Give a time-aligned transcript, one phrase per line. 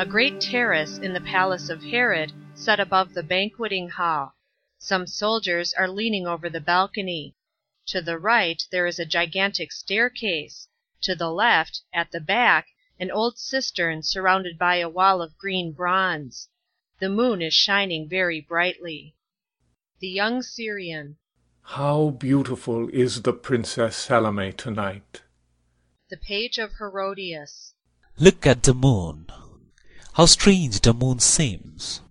[0.00, 0.08] Scene.
[0.08, 4.34] A great terrace in the palace of Herod, set above the banqueting hall.
[4.78, 7.36] Some soldiers are leaning over the balcony.
[7.88, 10.68] To the right there is a gigantic staircase;
[11.02, 15.72] to the left, at the back, an old cistern surrounded by a wall of green
[15.72, 16.48] bronze.
[16.98, 19.16] The moon is shining very brightly.
[19.98, 21.18] The Young Syrian.
[21.60, 25.20] How beautiful is the Princess Salome tonight!
[26.08, 27.74] The Page of Herodias.
[28.16, 29.26] Look at the moon.
[30.20, 32.02] How strange the moon seems.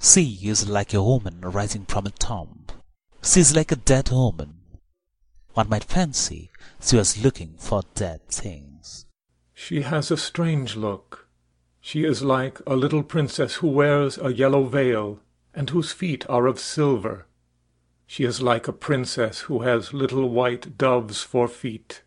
[0.00, 2.64] She is like a woman rising from a tomb.
[3.22, 4.62] She is like a dead woman.
[5.52, 6.50] One might fancy
[6.80, 9.04] she was looking for dead things.
[9.52, 11.28] She has a strange look.
[11.82, 15.20] She is like a little princess who wears a yellow veil,
[15.52, 17.26] and whose feet are of silver.
[18.06, 22.00] She is like a princess who has little white doves for feet.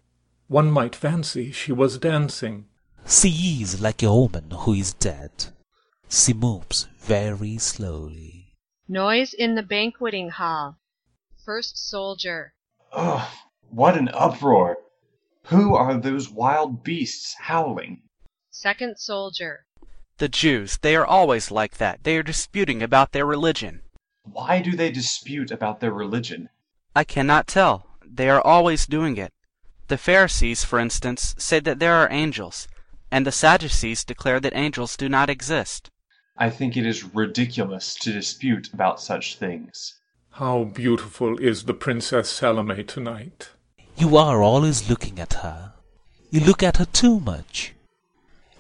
[0.48, 2.66] One might fancy she was dancing.
[3.08, 5.32] She is like a woman who is dead.
[6.10, 8.56] She moves very slowly.
[8.88, 10.78] Noise in the banqueting hall.
[11.46, 12.54] First Soldier.
[12.92, 13.28] Ugh,
[13.70, 14.78] what an uproar!
[15.48, 18.04] Who are those wild beasts howling?
[18.52, 19.66] Second Soldier.
[20.18, 22.04] The Jews, they are always like that.
[22.04, 23.82] They are disputing about their religion.
[24.24, 26.50] Why do they dispute about their religion?
[26.96, 27.98] I cannot tell.
[28.06, 29.34] They are always doing it.
[29.88, 32.68] The Pharisees, for instance, say that there are angels,
[33.14, 35.92] and the Sadducees declare that angels do not exist.
[36.36, 39.94] I think it is ridiculous to dispute about such things.
[40.32, 43.52] How beautiful is the Princess Salome tonight!
[43.96, 45.74] You are always looking at her.
[46.32, 47.74] You look at her too much.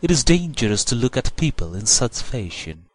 [0.04, 2.86] It is dangerous to look at people in such fashion.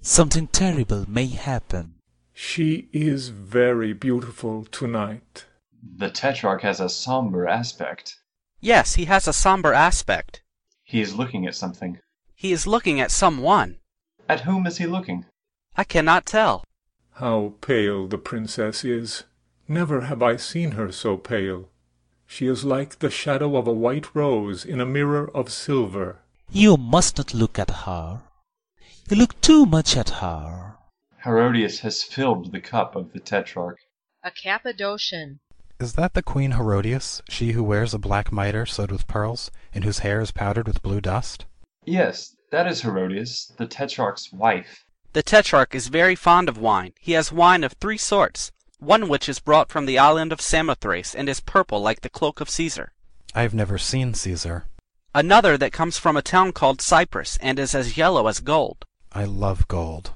[0.00, 1.96] Something terrible may happen.
[2.32, 5.46] She is very beautiful tonight.
[5.82, 8.14] The Tetrarch has a somber aspect.
[8.60, 10.42] Yes, he has a somber aspect.
[10.86, 11.98] He is looking at something.
[12.36, 13.80] He is looking at some one.
[14.28, 15.26] At whom is he looking?
[15.76, 16.62] I cannot tell.
[17.14, 19.24] How pale the princess is!
[19.66, 21.68] Never have I seen her so pale.
[22.24, 26.20] She is like the shadow of a white rose in a mirror of silver.
[26.52, 28.22] You must not look at her.
[29.10, 30.76] You look too much at her.
[31.24, 33.80] Herodias has filled the cup of the Tetrarch.
[34.22, 35.40] A Cappadocian.
[35.78, 39.84] Is that the Queen Herodias, she who wears a black mitre sewed with pearls, and
[39.84, 41.44] whose hair is powdered with blue dust?
[41.84, 44.86] Yes, that is Herodias, the Tetrarch's wife.
[45.12, 46.94] The Tetrarch is very fond of wine.
[46.98, 51.14] He has wine of three sorts, one which is brought from the island of Samothrace
[51.14, 52.92] and is purple like the cloak of Caesar.
[53.34, 54.64] I have never seen Caesar.
[55.14, 58.86] Another that comes from a town called Cyprus and is as yellow as gold.
[59.12, 60.12] I love gold.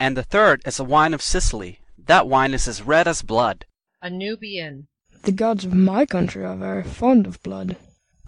[0.00, 1.78] And the third is a wine of Sicily.
[1.96, 3.64] That wine is as red as blood.
[4.02, 4.88] A Nubian.
[5.24, 7.78] The gods of my country are very fond of blood.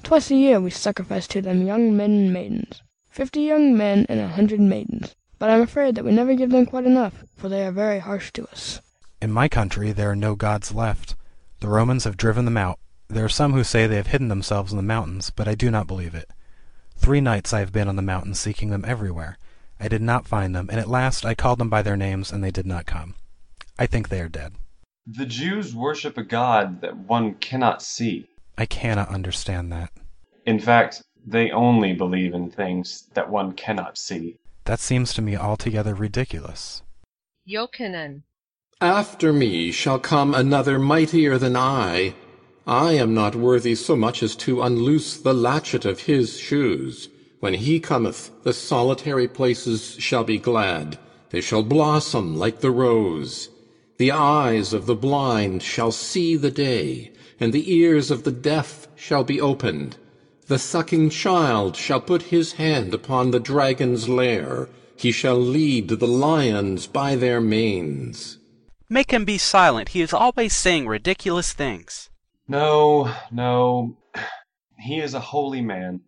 [0.02, 2.80] Twice a year we sacrifice to them young men and maidens.
[3.10, 5.14] Fifty young men and a hundred maidens.
[5.38, 8.32] But I'm afraid that we never give them quite enough, for they are very harsh
[8.32, 8.80] to us.
[9.20, 11.16] In my country there are no gods left.
[11.60, 12.78] The Romans have driven them out.
[13.08, 15.70] There are some who say they have hidden themselves in the mountains, but I do
[15.70, 16.30] not believe it.
[16.96, 19.36] Three nights I have been on the mountain seeking them everywhere.
[19.78, 22.42] I did not find them, and at last I called them by their names, and
[22.42, 23.16] they did not come.
[23.78, 24.54] I think they are dead.
[25.08, 28.26] The Jews worship a god that one cannot see.
[28.58, 29.92] I cannot understand that.
[30.44, 34.38] In fact, they only believe in things that one cannot see.
[34.64, 36.82] That seems to me altogether ridiculous.
[37.48, 38.22] Iochanan.
[38.80, 42.14] After me shall come another mightier than I.
[42.66, 47.08] I am not worthy so much as to unloose the latchet of his shoes.
[47.38, 50.98] When he cometh, the solitary places shall be glad.
[51.30, 53.50] They shall blossom like the rose.
[53.98, 58.88] The eyes of the blind shall see the day, and the ears of the deaf
[58.94, 59.96] shall be opened.
[60.48, 64.68] The sucking child shall put his hand upon the dragon's lair.
[64.96, 68.36] He shall lead the lions by their manes.
[68.90, 69.88] Make him be silent.
[69.90, 72.10] He is always saying ridiculous things.
[72.46, 73.96] No, no.
[74.78, 76.02] He is a holy man.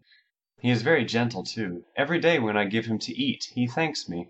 [0.61, 1.85] He is very gentle, too.
[1.97, 4.29] Every day when I give him to eat, he thanks me.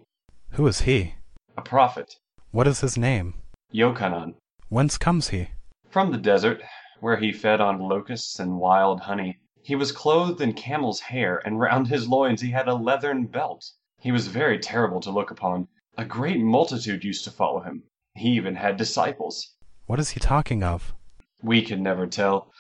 [0.53, 1.15] Who is he?
[1.57, 2.15] A prophet.
[2.53, 3.35] What is his name?
[3.73, 4.35] Yochanan.
[4.71, 5.49] Whence comes he?
[5.91, 6.63] From the desert,
[7.01, 9.39] where he fed on locusts and wild honey.
[9.63, 13.71] He was clothed in camel's hair, and round his loins he had a leathern belt.
[14.01, 15.69] He was very terrible to look upon.
[15.99, 17.83] A great multitude used to follow him.
[18.15, 19.55] He even had disciples.
[19.87, 20.95] What is he talking of?
[21.43, 22.53] We can never tell.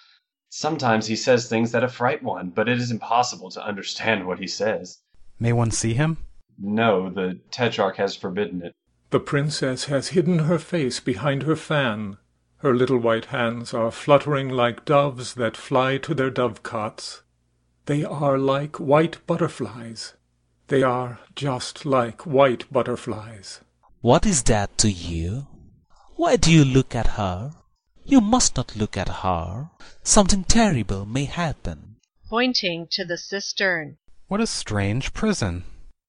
[0.50, 4.46] Sometimes he says things that affright one, but it is impossible to understand what he
[4.46, 5.00] says.
[5.38, 6.18] May one see him?
[6.58, 8.74] No, the Tetrarch has forbidden it.
[9.10, 12.18] The princess has hidden her face behind her fan.
[12.58, 17.22] Her little white hands are fluttering like doves that fly to their dovecots.
[17.86, 20.12] They are like white butterflies.
[20.66, 23.60] They are just like white butterflies.
[24.02, 25.46] What is that to you?
[26.16, 27.52] Why do you look at her?
[28.04, 29.70] You must not look at her.
[30.02, 31.96] Something terrible may happen.
[32.28, 33.96] Pointing to the cistern.
[34.26, 35.64] What a strange prison.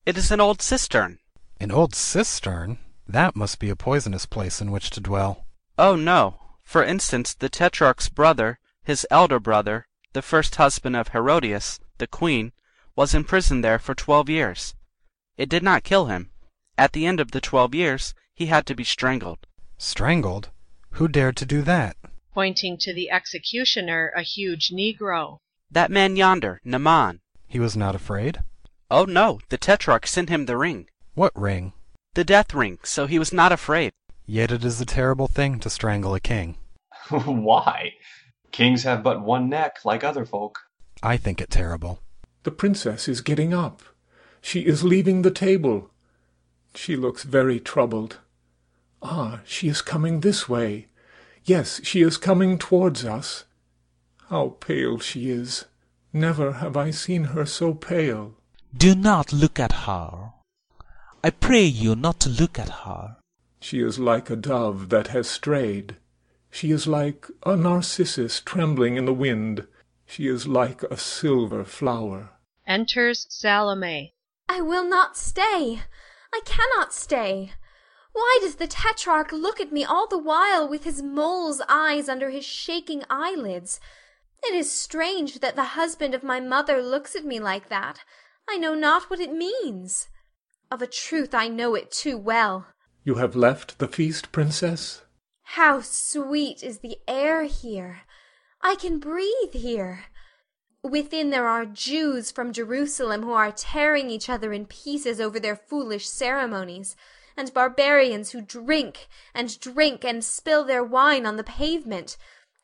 [0.06, 1.19] It is an old cistern.
[1.62, 2.80] An old cistern?
[3.12, 5.48] That must be a poisonous place in which to dwell.
[5.80, 6.40] Oh, no.
[6.64, 12.52] For instance, the Tetrarch's brother, his elder brother, the first husband of Herodias, the queen,
[12.96, 14.76] was imprisoned there for twelve years.
[15.38, 16.30] It did not kill him.
[16.78, 19.40] At the end of the twelve years he had to be strangled.
[19.80, 20.50] Strangled?
[20.92, 21.98] Who dared to do that?
[22.32, 25.40] Pointing to the executioner, a huge negro.
[25.72, 27.22] That man yonder, Naaman.
[27.48, 28.44] He was not afraid?
[28.92, 29.40] Oh, no.
[29.50, 30.90] The Tetrarch sent him the ring.
[31.16, 31.74] What ring?
[32.14, 33.92] The death ring, so he was not afraid.
[34.26, 36.56] Yet it is a terrible thing to strangle a king.
[37.10, 37.94] Why?
[38.52, 40.60] Kings have but one neck, like other folk.
[41.04, 42.00] I think it terrible.
[42.44, 43.84] The princess is getting up.
[44.42, 45.92] She is leaving the table.
[46.74, 48.18] She looks very troubled.
[49.02, 50.88] Ah, she is coming this way.
[51.46, 53.46] Yes, she is coming towards us.
[54.30, 55.66] How pale she is!
[56.12, 58.36] Never have I seen her so pale.
[58.76, 60.34] Do not look at her.
[61.21, 63.18] I pray you not to look at her.
[63.60, 65.98] She is like a dove that has strayed.
[66.50, 69.68] She is like a narcissus trembling in the wind.
[70.06, 72.30] She is like a silver flower.
[72.66, 74.13] Enters Salome.
[74.48, 75.81] I will not stay.
[76.33, 77.51] I cannot stay.
[78.13, 82.30] Why does the Tetrarch look at me all the while with his mole's eyes under
[82.30, 83.81] his shaking eyelids?
[84.42, 88.00] It is strange that the husband of my mother looks at me like that.
[88.50, 90.07] I know not what it means.
[90.71, 92.68] Of a truth I know it too well.
[93.04, 95.01] You have left the feast, princess?
[95.42, 98.01] How sweet is the air here!
[98.62, 100.06] I can breathe here.
[100.83, 105.56] Within there are Jews from Jerusalem who are tearing each other in pieces over their
[105.56, 106.95] foolish ceremonies,
[107.36, 112.16] and barbarians who drink and drink and spill their wine on the pavement,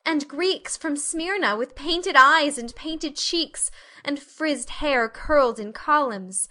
[0.04, 3.72] and Greeks from Smyrna with painted eyes and painted cheeks,
[4.04, 6.48] and frizzed hair curled in columns,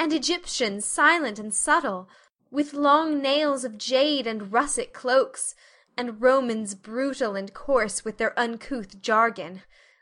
[0.00, 2.08] and Egyptians silent and subtle,
[2.50, 5.54] with long nails of jade and russet cloaks,
[5.94, 9.60] and Romans brutal and coarse with their uncouth jargon.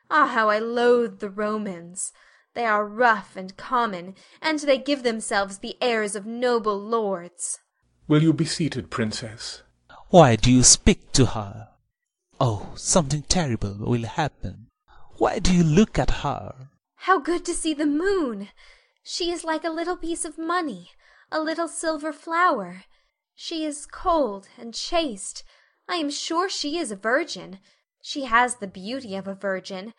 [0.08, 2.12] Ah, how I loathe the Romans!
[2.54, 7.58] They are rough and common, and they give themselves the airs of noble lords.
[8.06, 9.64] Will you be seated, princess?
[10.10, 11.70] Why do you speak to her?
[12.40, 14.68] Oh, something terrible will happen.
[15.16, 16.68] Why do you look at her?
[17.02, 18.50] How good to see the moon!
[19.10, 20.90] She is like a little piece of money,
[21.32, 22.84] a little silver flower.
[23.34, 25.44] She is cold and chaste.
[25.88, 27.58] I am sure she is a virgin.
[28.02, 29.94] She has the beauty of a virgin.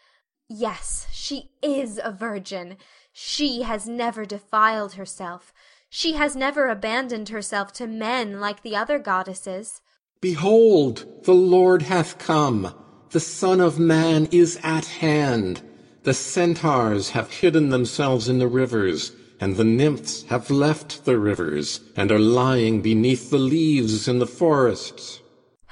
[0.48, 2.78] Yes, she is a virgin.
[3.12, 5.52] She has never defiled herself.
[5.90, 9.82] She has never abandoned herself to men like the other goddesses.
[10.22, 12.76] Behold, the Lord hath come.
[13.10, 15.64] The Son of Man is at hand.
[16.04, 21.82] The centaurs have hidden themselves in the rivers, and the nymphs have left the rivers,
[21.96, 25.22] and are lying beneath the leaves in the forests.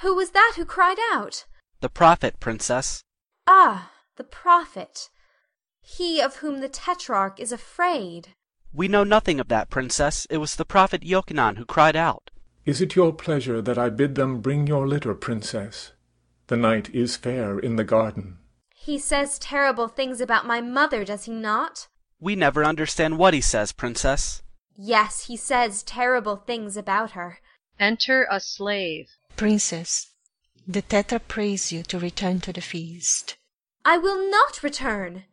[0.00, 1.46] Who was that who cried out?
[1.80, 3.02] The prophet, princess.
[3.46, 5.08] Ah, the prophet.
[5.80, 8.34] He of whom the Tetrarch is afraid.
[8.72, 10.26] We know nothing of that, princess.
[10.28, 12.30] It was the prophet Yochanan who cried out.
[12.66, 15.92] Is it your pleasure that I bid them bring your litter, princess?
[16.48, 18.38] The night is fair in the garden.
[18.80, 21.88] He says terrible things about my mother, does he not?
[22.20, 24.42] We never understand what he says, princess.
[24.76, 27.40] Yes, he says terrible things about her.
[27.78, 29.08] Enter a slave.
[29.36, 30.12] Princess,
[30.66, 33.36] the Tetra prays you to return to the feast.
[33.84, 35.24] I will not return.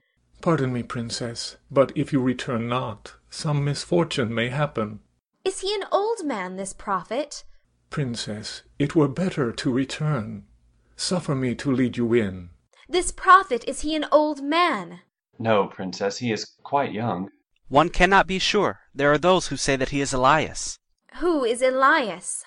[0.41, 4.99] Pardon me, princess, but if you return not, some misfortune may happen.
[5.43, 7.43] Is he an old man, this prophet?
[7.89, 10.45] Princess, it were better to return.
[10.95, 12.49] Suffer me to lead you in.
[12.87, 14.99] This prophet, is he an old man?
[15.39, 17.29] No, princess, he is quite young.
[17.67, 18.79] One cannot be sure.
[18.93, 20.77] There are those who say that he is Elias.
[21.15, 22.43] Who is Elias?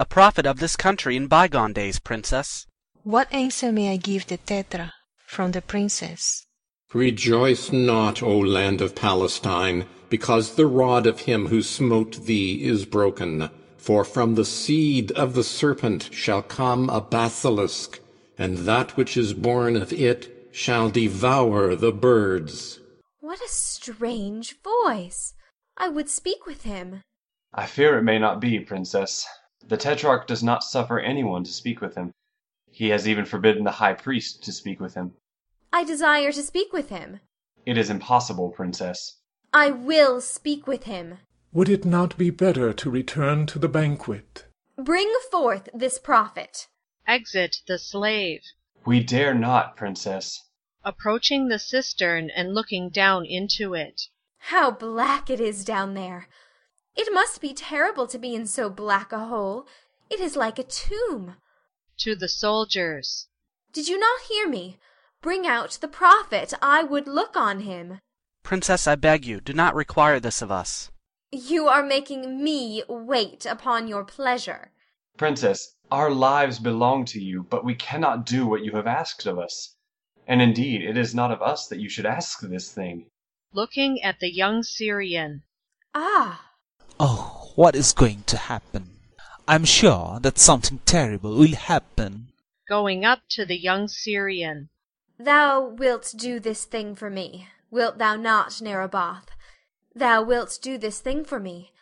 [0.00, 2.66] A prophet of this country in bygone days, princess.
[3.02, 4.92] What answer may I give the Tetra
[5.26, 6.46] from the princess?
[6.94, 12.86] Rejoice not, O land of Palestine, because the rod of him who smote thee is
[12.86, 13.50] broken.
[13.76, 18.00] For from the seed of the serpent shall come a basilisk,
[18.38, 22.80] and that which is born of it shall devour the birds.
[23.20, 25.34] What a strange voice!
[25.76, 27.02] I would speak with him.
[27.52, 29.26] I fear it may not be, princess.
[29.66, 32.12] The Tetrarch does not suffer anyone to speak with him.
[32.70, 35.14] He has even forbidden the high priest to speak with him.
[35.72, 37.20] I desire to speak with him.
[37.64, 39.18] It is impossible, princess.
[39.52, 41.18] I will speak with him.
[41.52, 44.46] Would it not be better to return to the banquet?
[44.76, 46.66] Bring forth this prophet.
[47.06, 48.42] Exit the slave.
[48.86, 50.42] We dare not, princess.
[50.82, 54.08] Approaching the cistern and looking down into it.
[54.38, 56.28] How black it is down there!
[56.96, 59.66] It must be terrible to be in so black a hole.
[60.10, 61.36] It is like a tomb.
[61.98, 63.28] To the soldiers.
[63.72, 64.78] Did you not hear me?
[65.20, 66.52] Bring out the prophet.
[66.62, 68.00] I would look on him.
[68.42, 70.90] Princess, I beg you, do not require this of us.
[71.32, 74.70] You are making me wait upon your pleasure.
[75.16, 79.38] Princess, our lives belong to you, but we cannot do what you have asked of
[79.38, 79.76] us.
[80.26, 83.06] And indeed, it is not of us that you should ask this thing.
[83.52, 85.42] Looking at the young Syrian.
[85.94, 86.52] Ah!
[86.98, 88.90] Oh, what is going to happen?
[89.46, 92.28] I'm sure that something terrible will happen.
[92.68, 94.70] Going up to the young Syrian.
[95.18, 99.28] Thou wilt do this thing for me, wilt thou not, Narraboth?
[99.94, 101.72] Thou wilt do this thing for me.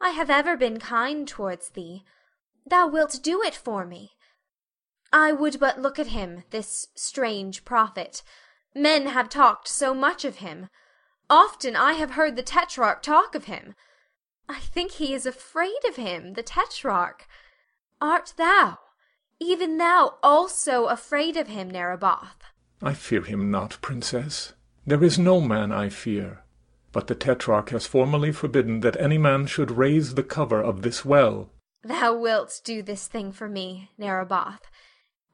[0.00, 2.04] I have ever been kind towards thee.
[2.66, 4.12] Thou wilt do it for me.
[5.12, 8.22] I would but look at him, this strange prophet.
[8.74, 10.68] Men have talked so much of him.
[11.30, 13.74] Often I have heard the Tetrarch talk of him.
[14.48, 17.26] I think he is afraid of him, the Tetrarch.
[18.00, 18.78] Art thou,
[19.40, 22.40] even thou, also afraid of him, Narraboth?
[22.82, 24.52] I fear him not, princess.
[24.86, 26.40] There is no man I fear.
[26.92, 31.04] But the Tetrarch has formally forbidden that any man should raise the cover of this
[31.04, 31.50] well.
[31.84, 34.62] Thou wilt do this thing for me, Narraboth.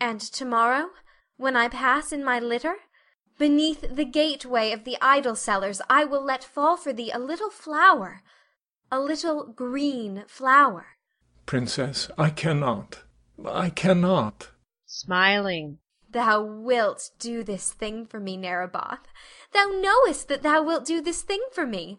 [0.01, 0.91] And tomorrow,
[1.37, 2.77] when I pass in my litter,
[3.39, 7.51] beneath the gateway of the idol sellers I will let fall for thee a little
[7.51, 8.23] flower,
[8.91, 10.87] a little green flower.
[11.47, 13.05] Princess, I cannot.
[13.47, 14.51] I cannot.
[14.87, 15.79] Smiling.
[16.11, 19.07] Thou wilt do this thing for me, Narraboth.
[19.53, 21.97] Thou knowest that thou wilt do this thing for me.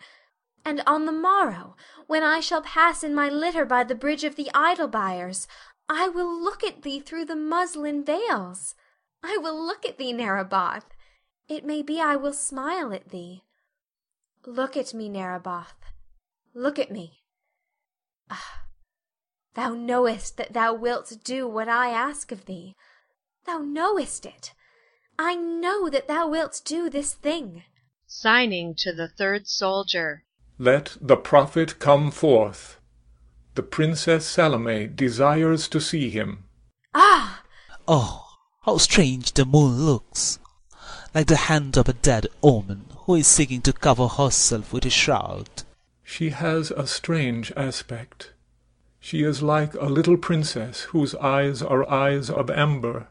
[0.63, 1.75] And on the morrow,
[2.07, 5.47] when I shall pass in my litter by the bridge of the idol buyers,
[5.89, 8.75] I will look at thee through the muslin veils.
[9.23, 10.85] I will look at thee, Narraboth.
[11.47, 13.43] It may be I will smile at thee.
[14.45, 15.75] Look at me, Narraboth.
[16.53, 17.23] Look at me.
[18.29, 18.63] Ah,
[19.53, 22.75] thou knowest that thou wilt do what I ask of thee.
[23.45, 24.53] Thou knowest it.
[25.19, 27.63] I know that thou wilt do this thing.
[28.07, 30.23] Signing to the third soldier.
[30.61, 32.77] Let the prophet come forth.
[33.55, 36.43] The Princess Salome desires to see him.
[36.93, 37.41] Ah!
[37.87, 38.27] Oh,
[38.61, 40.37] how strange the moon looks!
[41.15, 44.91] Like the hand of a dead woman who is seeking to cover herself with a
[44.91, 45.49] shroud.
[46.03, 48.33] She has a strange aspect.
[48.99, 53.07] She is like a little princess whose eyes are eyes of amber.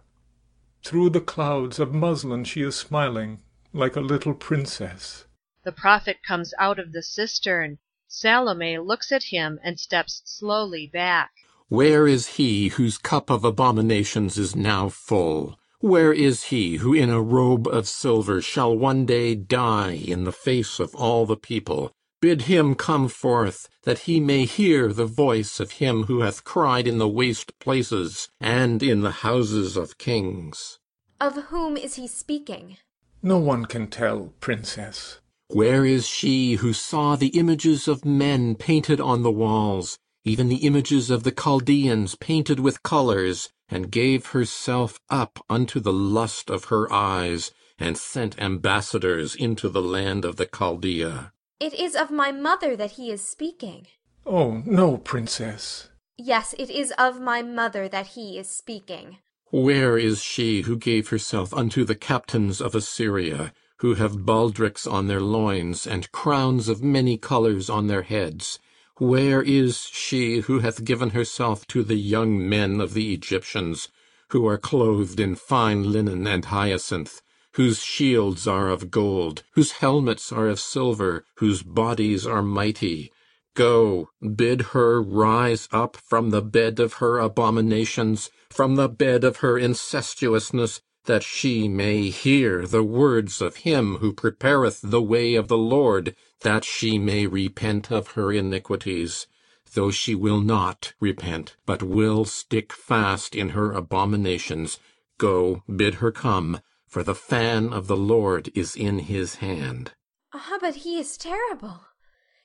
[0.84, 3.40] Through the clouds of muslin she is smiling,
[3.72, 5.24] like a little princess.
[5.62, 7.78] The prophet comes out of the cistern.
[8.08, 11.32] Salome looks at him and steps slowly back.
[11.68, 15.58] Where is he whose cup of abominations is now full?
[15.80, 20.32] Where is he who in a robe of silver shall one day die in the
[20.32, 21.92] face of all the people?
[22.20, 26.86] Bid him come forth, that he may hear the voice of him who hath cried
[26.86, 30.78] in the waste places and in the houses of kings.
[31.20, 32.78] Of whom is he speaking?
[33.22, 35.20] No one can tell, princess.
[35.52, 40.64] Where is she who saw the images of men painted on the walls, even the
[40.64, 46.66] images of the Chaldeans painted with colors, and gave herself up unto the lust of
[46.66, 51.32] her eyes, and sent ambassadors into the land of the Chaldea?
[51.58, 53.88] It is of my mother that he is speaking.
[54.24, 55.88] Oh, no, princess.
[56.16, 59.18] Yes, it is of my mother that he is speaking.
[59.46, 65.06] Where is she who gave herself unto the captains of Assyria, who have baldricks on
[65.06, 68.58] their loins, and crowns of many colours on their heads?
[68.98, 73.88] Where is she who hath given herself to the young men of the Egyptians,
[74.28, 77.22] who are clothed in fine linen and hyacinth,
[77.54, 83.10] whose shields are of gold, whose helmets are of silver, whose bodies are mighty?
[83.54, 89.38] Go, bid her rise up from the bed of her abominations, from the bed of
[89.38, 95.48] her incestuousness, that she may hear the words of him who prepareth the way of
[95.48, 99.26] the Lord, that she may repent of her iniquities.
[99.72, 104.78] Though she will not repent, but will stick fast in her abominations,
[105.16, 109.92] go, bid her come, for the fan of the Lord is in his hand.
[110.34, 111.82] Ah, but he is terrible.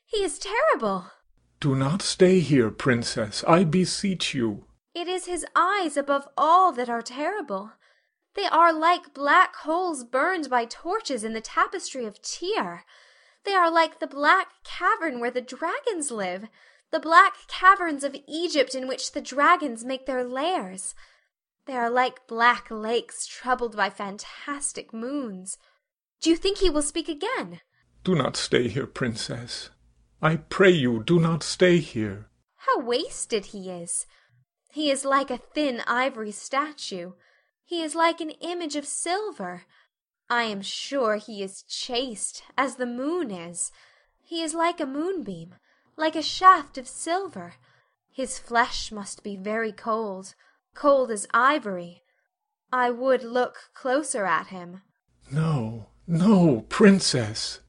[0.06, 1.08] He is terrible.
[1.60, 4.66] Do not stay here, princess, I beseech you.
[4.94, 7.72] It is his eyes above all that are terrible.
[8.36, 12.84] They are like black holes burned by torches in the tapestry of Tyre.
[13.46, 16.48] They are like the black cavern where the dragons live,
[16.92, 20.96] the black caverns of Egypt in which the dragons make their lairs.
[21.66, 25.58] They are like black lakes troubled by fantastic moons.
[26.22, 27.62] Do you think he will speak again?
[28.04, 29.70] Do not stay here, princess.
[30.22, 32.28] I pray you, do not stay here.
[32.58, 34.06] How wasted he is!
[34.72, 37.14] He is like a thin ivory statue.
[37.66, 39.64] He is like an image of silver.
[40.30, 43.72] I am sure he is chaste, as the moon is.
[44.22, 45.56] He is like a moonbeam,
[45.98, 47.56] like a shaft of silver.
[48.12, 50.36] His flesh must be very cold,
[50.76, 52.04] cold as ivory.
[52.72, 54.84] I would look closer at him.
[55.32, 57.62] No, no, princess.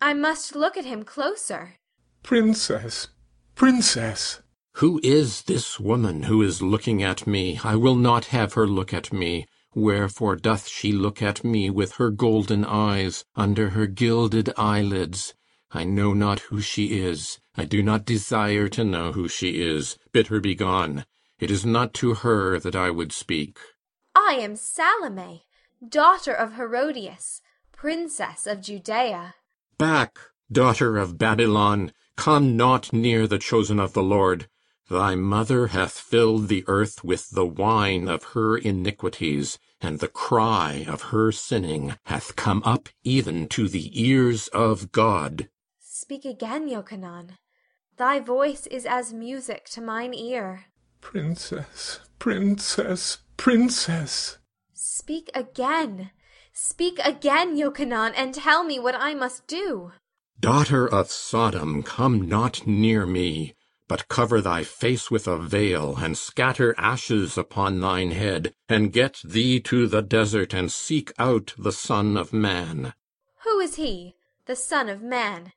[0.00, 1.76] I must look at him closer.
[2.22, 3.08] Princess,
[3.56, 4.42] princess.
[4.74, 7.60] Who is this woman who is looking at me?
[7.62, 9.46] I will not have her look at me.
[9.74, 15.34] Wherefore doth she look at me with her golden eyes, under her gilded eyelids?
[15.70, 17.40] I know not who she is.
[17.58, 19.98] I do not desire to know who she is.
[20.12, 21.04] Bid her begone.
[21.38, 23.58] It is not to her that I would speak.
[24.14, 25.44] I am Salome,
[25.86, 29.34] daughter of Herodias, princess of Judea.
[29.76, 30.18] Back,
[30.50, 31.92] daughter of Babylon!
[32.16, 34.48] Come not near the chosen of the Lord.
[34.90, 40.84] Thy mother hath filled the earth with the wine of her iniquities, and the cry
[40.88, 45.48] of her sinning hath come up even to the ears of God.
[45.78, 47.38] Speak again, Yochanan.
[47.98, 50.64] Thy voice is as music to mine ear.
[51.00, 54.38] Princess, princess, princess.
[54.72, 56.10] Speak again.
[56.52, 59.92] Speak again, Yochanan, and tell me what I must do.
[60.40, 63.54] Daughter of Sodom, come not near me
[63.90, 69.20] but cover thy face with a veil, and scatter ashes upon thine head, and get
[69.24, 72.94] thee to the desert, and seek out the Son of Man.
[73.42, 74.14] Who is he,
[74.46, 75.50] the Son of Man?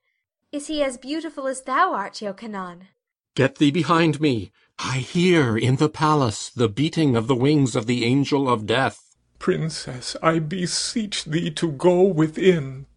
[0.51, 2.87] Is he as beautiful as thou art, Yochanan?
[3.35, 4.51] Get thee behind me.
[4.79, 9.15] I hear in the palace the beating of the wings of the angel of death.
[9.37, 12.87] Princess, I beseech thee to go within.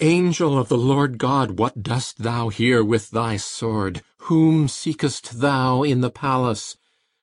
[0.00, 4.02] Angel of the Lord God, what dost thou here with thy sword?
[4.28, 6.76] Whom seekest thou in the palace?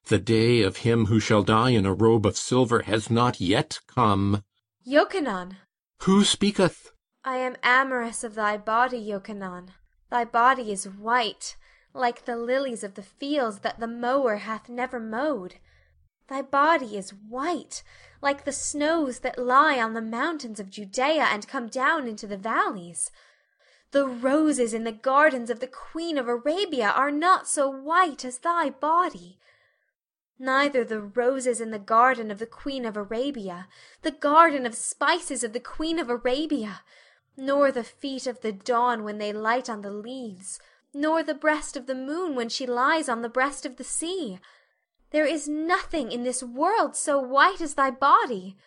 [0.06, 3.80] The day of him who shall die in a robe of silver has not yet
[3.86, 4.44] come.
[4.88, 5.58] Yochanan!
[6.04, 6.92] Who speaketh?
[7.24, 9.70] I am amorous of thy body, Yochanan.
[10.10, 11.56] Thy body is white,
[11.94, 15.56] like the lilies of the fields that the mower hath never mowed.
[16.28, 17.84] Thy body is white,
[18.22, 22.38] like the snows that lie on the mountains of Judea and come down into the
[22.38, 23.12] valleys.
[23.92, 28.40] The roses in the gardens of the Queen of Arabia are not so white as
[28.40, 29.38] thy body.
[30.40, 33.68] Neither the roses in the garden of the Queen of Arabia,
[34.02, 36.82] the garden of spices of the Queen of Arabia,
[37.38, 40.60] nor the feet of the dawn when they light on the leaves,
[40.94, 44.40] nor the breast of the moon when she lies on the breast of the sea.
[45.14, 48.58] There is nothing in this world so white as thy body.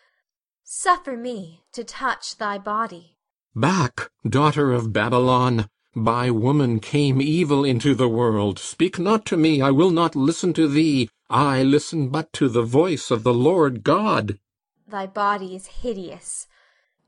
[0.62, 3.16] Suffer me to touch thy body.
[3.56, 5.68] Back, daughter of Babylon!
[5.96, 8.60] By woman came evil into the world.
[8.60, 11.10] Speak not to me, I will not listen to thee.
[11.28, 14.38] I listen but to the voice of the Lord God.
[14.86, 16.46] Thy body is hideous.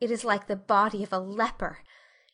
[0.00, 1.84] It is like the body of a leper.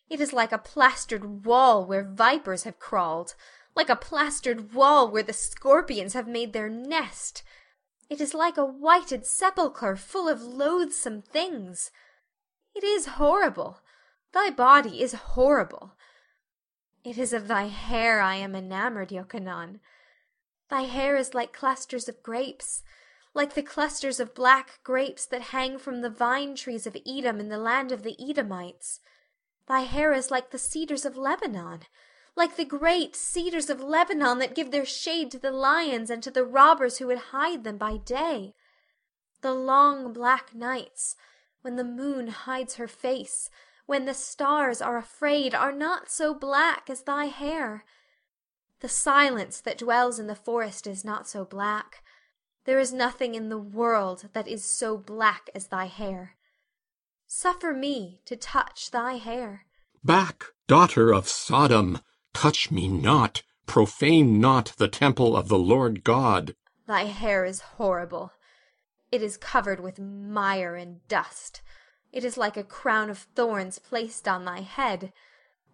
[0.08, 3.34] It is like a plastered wall where vipers have crawled,
[3.74, 7.42] like a plastered wall where the scorpions have made their nest.
[8.08, 11.90] It is like a whited sepulchre full of loathsome things.
[12.74, 13.80] It is horrible.
[14.32, 15.92] Thy body is horrible.
[17.04, 19.80] It is of thy hair I am enamored, Yochanan.
[20.70, 22.82] Thy hair is like clusters of grapes,
[23.34, 27.48] like the clusters of black grapes that hang from the vine trees of Edom in
[27.48, 29.00] the land of the Edomites.
[29.66, 31.80] Thy hair is like the cedars of Lebanon,
[32.36, 36.30] like the great cedars of Lebanon that give their shade to the lions and to
[36.30, 38.54] the robbers who would hide them by day.
[39.42, 41.16] The long black nights,
[41.62, 43.50] when the moon hides her face,
[43.86, 47.84] when the stars are afraid, are not so black as thy hair.
[48.80, 52.02] The silence that dwells in the forest is not so black.
[52.64, 56.36] There is nothing in the world that is so black as thy hair.
[57.26, 59.66] Suffer me to touch thy hair.
[60.02, 62.00] Back, daughter of Sodom!
[62.34, 66.54] Touch me not, profane not the temple of the Lord God.
[66.86, 68.32] Thy hair is horrible.
[69.10, 71.62] It is covered with mire and dust.
[72.12, 75.12] It is like a crown of thorns placed on thy head.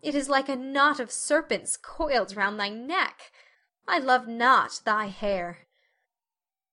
[0.02, 3.32] It is like a knot of serpents coiled round thy neck.
[3.88, 5.66] I love not thy hair.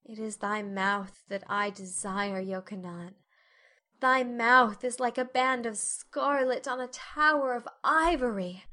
[0.06, 3.14] It is thy mouth that I desire, Yochanan.
[4.00, 8.66] Thy mouth is like a band of scarlet on a tower of ivory.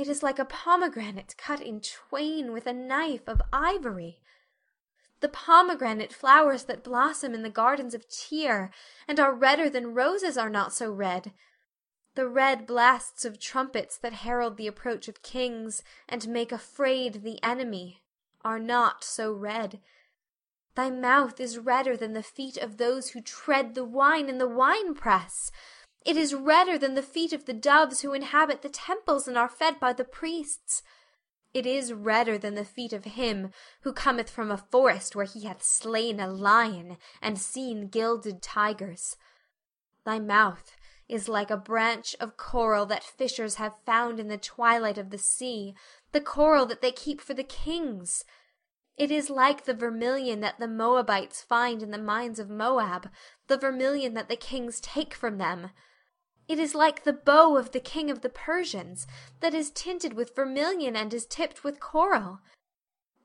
[0.00, 4.22] It is like a pomegranate cut in twain with a knife of ivory.
[5.20, 8.70] The pomegranate flowers that blossom in the gardens of Tyre,
[9.06, 11.34] and are redder than roses, are not so red.
[12.14, 17.38] The red blasts of trumpets that herald the approach of kings, and make afraid the
[17.42, 18.00] enemy,
[18.42, 19.80] are not so red.
[20.76, 24.48] Thy mouth is redder than the feet of those who tread the wine in the
[24.48, 25.52] winepress.
[26.06, 29.48] It is redder than the feet of the doves who inhabit the temples and are
[29.48, 30.82] fed by the priests.
[31.52, 33.50] It is redder than the feet of him
[33.82, 39.16] who cometh from a forest where he hath slain a lion and seen gilded tigers.
[40.04, 40.76] Thy mouth
[41.08, 45.18] is like a branch of coral that fishers have found in the twilight of the
[45.18, 45.74] sea,
[46.12, 48.24] the coral that they keep for the kings.
[48.96, 53.10] It is like the vermilion that the Moabites find in the mines of Moab,
[53.48, 55.70] the vermilion that the kings take from them.
[56.50, 59.06] It is like the bow of the king of the Persians,
[59.38, 62.40] that is tinted with vermilion and is tipped with coral.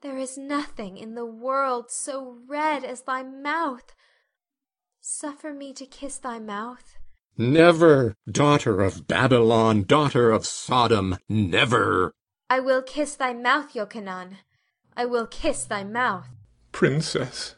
[0.01, 3.95] There is nothing in the world so red as thy mouth.
[5.01, 6.99] Suffer me to kiss thy mouth.
[7.35, 12.13] Never, daughter of Babylon, daughter of Sodom, never.
[12.47, 14.35] I will kiss thy mouth, Yochanan.
[14.95, 16.27] I will kiss thy mouth.
[16.71, 17.55] Princess,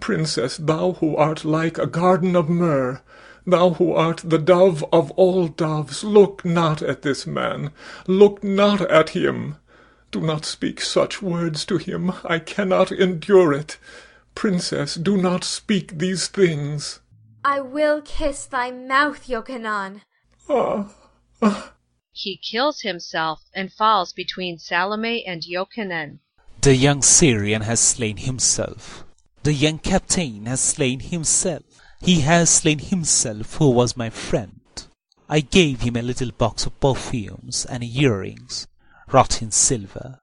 [0.00, 3.02] princess, thou who art like a garden of myrrh,
[3.50, 7.72] thou who art the dove of all doves, look not at this man,
[8.06, 9.56] look not at him.
[10.10, 13.78] Do not speak such words to him, I cannot endure it.
[14.34, 17.00] Princess, do not speak these things.
[17.44, 20.02] I will kiss thy mouth, Yochanan.
[20.48, 20.92] Ah,
[21.42, 21.72] ah.
[22.12, 26.18] He kills himself and falls between Salome and Yochanan.
[26.60, 29.04] The young Syrian has slain himself.
[29.42, 31.64] The young captain has slain himself.
[32.02, 34.60] He has slain himself who was my friend.
[35.28, 38.66] I gave him a little box of perfumes and earrings,
[39.12, 40.18] wrought in silver,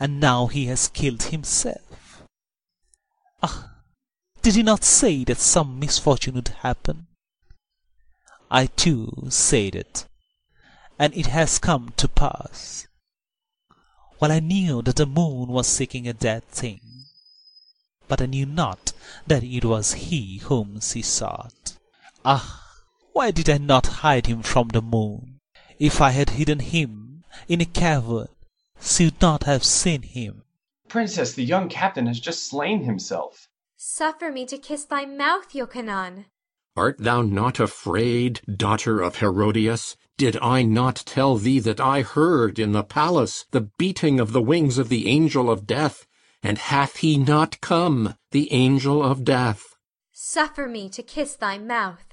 [0.00, 2.24] and now he has killed himself.
[3.42, 3.70] Ah,
[4.40, 7.06] did he not say that some misfortune would happen?
[8.50, 10.06] I too said it,
[10.98, 12.88] and it has come to pass.
[14.18, 16.80] While I knew that the moon was seeking a dead thing,
[18.08, 18.92] but I knew not
[19.26, 21.76] that it was he whom she sought.
[22.24, 22.64] Ah,
[23.12, 25.40] why did I not hide him from the moon?
[25.78, 28.28] If I had hidden him in a cavern,
[28.80, 30.42] she would not have seen him.
[30.88, 33.48] Princess, the young captain has just slain himself.
[33.76, 36.24] Suffer me to kiss thy mouth, Yochanan.
[36.76, 39.96] Art thou not afraid, daughter of Herodias?
[40.16, 44.42] Did I not tell thee that I heard in the palace the beating of the
[44.42, 46.07] wings of the angel of death?
[46.42, 49.74] And hath he not come, the angel of death?
[50.12, 52.04] Suffer me to kiss thy mouth.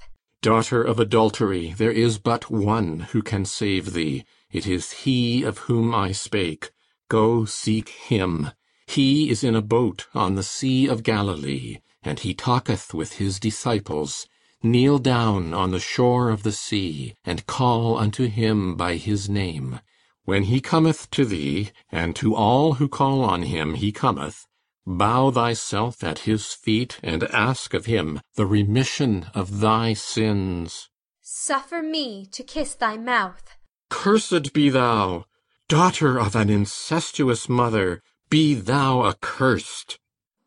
[0.42, 4.24] Daughter of adultery, there is but one who can save thee.
[4.50, 6.70] It is he of whom I spake.
[7.08, 8.50] Go seek him.
[8.86, 13.40] He is in a boat on the sea of Galilee, and he talketh with his
[13.40, 14.28] disciples.
[14.62, 19.80] Kneel down on the shore of the sea, and call unto him by his name.
[20.26, 24.44] When he cometh to thee, and to all who call on him he cometh,
[24.84, 30.90] bow thyself at his feet, and ask of him the remission of thy sins.
[31.22, 33.56] Suffer me to kiss thy mouth.
[33.88, 35.26] Cursed be thou,
[35.68, 39.96] daughter of an incestuous mother, be thou accursed.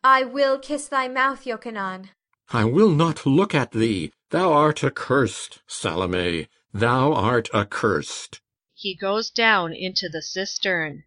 [0.04, 2.10] I will kiss thy mouth, Yochanan.
[2.52, 4.12] I will not look at thee.
[4.32, 6.50] Thou art accursed, Salome.
[6.74, 8.42] Thou art accursed.
[8.82, 11.04] He goes down into the cistern.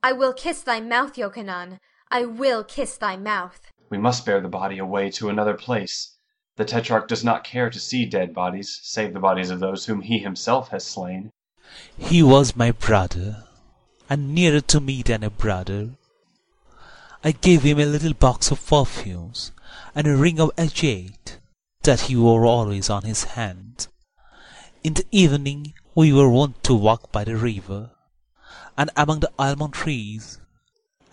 [0.00, 1.80] I will kiss thy mouth, Yochanan.
[2.08, 3.72] I will kiss thy mouth.
[3.90, 6.14] We must bear the body away to another place.
[6.54, 10.02] The Tetrarch does not care to see dead bodies, save the bodies of those whom
[10.02, 11.32] he himself has slain.
[11.98, 13.42] He was my brother,
[14.08, 15.96] and nearer to me than a brother.
[17.24, 19.50] I gave him a little box of perfumes
[19.96, 21.40] and a ring of agate
[21.82, 23.88] that he wore always on his hand.
[24.84, 27.90] In the evening we were wont to walk by the river,
[28.76, 30.38] and among the almond trees,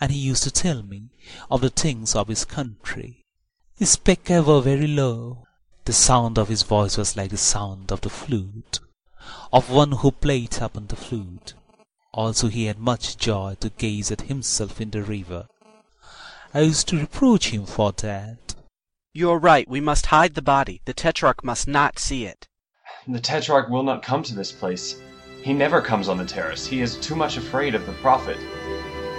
[0.01, 1.09] and he used to tell me
[1.49, 3.23] of the things of his country.
[3.77, 5.45] His spake ever very low.
[5.85, 8.81] The sound of his voice was like the sound of the flute,
[9.53, 11.53] of one who played upon the flute.
[12.13, 15.47] Also he had much joy to gaze at himself in the river.
[16.53, 18.55] I used to reproach him for that.
[19.13, 19.67] You are right.
[19.67, 20.81] We must hide the body.
[20.83, 22.47] The Tetrarch must not see it.
[23.05, 25.01] The Tetrarch will not come to this place.
[25.41, 26.65] He never comes on the terrace.
[26.65, 28.37] He is too much afraid of the prophet.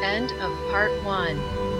[0.02, 1.73] End of part one.